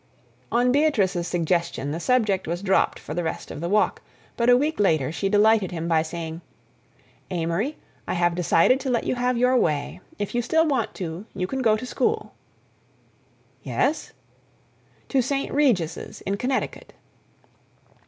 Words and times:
On 0.51 0.71
Beatrice's 0.71 1.27
suggestion 1.27 1.91
the 1.91 1.99
subject 1.99 2.47
was 2.47 2.63
dropped 2.63 2.97
for 2.97 3.13
the 3.13 3.23
rest 3.23 3.51
of 3.51 3.61
the 3.61 3.69
walk, 3.69 4.01
but 4.35 4.49
a 4.49 4.57
week 4.57 4.79
later 4.79 5.11
she 5.11 5.29
delighted 5.29 5.69
him 5.69 5.87
by 5.87 6.01
saying: 6.01 6.41
"Amory, 7.29 7.77
I 8.07 8.15
have 8.15 8.33
decided 8.33 8.79
to 8.79 8.89
let 8.89 9.03
you 9.03 9.13
have 9.13 9.37
your 9.37 9.55
way. 9.55 10.01
If 10.17 10.33
you 10.33 10.41
still 10.41 10.65
want 10.65 10.95
to, 10.95 11.27
you 11.35 11.45
can 11.45 11.61
go 11.61 11.77
to 11.77 11.85
school." 11.85 12.33
"Yes?" 13.61 14.11
"To 15.09 15.21
St. 15.21 15.53
Regis's 15.53 16.21
in 16.21 16.35
Connecticut." 16.35 16.93